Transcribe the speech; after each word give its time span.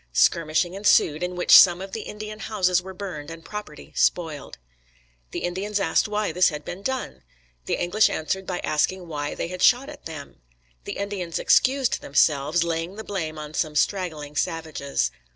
Skirmishing 0.13 0.73
ensued, 0.73 1.21
in 1.21 1.35
which 1.35 1.55
some 1.55 1.79
of 1.79 1.91
the 1.91 2.01
Indian 2.01 2.39
houses 2.39 2.81
were 2.81 2.91
burned 2.91 3.29
and 3.29 3.45
property 3.45 3.93
spoiled. 3.95 4.57
The 5.29 5.43
Indians 5.43 5.79
asked 5.79 6.07
why 6.07 6.31
this 6.31 6.49
had 6.49 6.65
been 6.65 6.81
done. 6.81 7.21
The 7.67 7.75
English 7.75 8.09
answered 8.09 8.47
by 8.47 8.61
asking 8.63 9.07
why 9.07 9.35
they 9.35 9.49
had 9.49 9.61
shot 9.61 9.89
at 9.89 10.05
them. 10.07 10.41
The 10.85 10.93
Indians 10.97 11.37
excused 11.37 12.01
themselves, 12.01 12.63
laying 12.63 12.95
the 12.95 13.03
blame 13.03 13.37
on 13.37 13.53
some 13.53 13.75
straggling 13.75 14.35
savages. 14.35 15.11